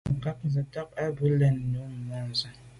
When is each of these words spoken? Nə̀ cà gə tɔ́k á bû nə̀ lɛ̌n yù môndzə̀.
Nə̀ 0.09 0.19
cà 0.23 0.31
gə 0.53 0.61
tɔ́k 0.73 0.89
á 1.03 1.05
bû 1.15 1.23
nə̀ 1.27 1.33
lɛ̌n 1.39 1.55
yù 1.73 1.81
môndzə̀. 2.07 2.51